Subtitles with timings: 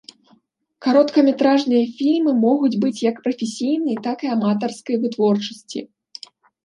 [0.83, 5.79] Кароткаметражныя фільмы могуць быць як прафесійнай, так і аматарскай вытворчасці.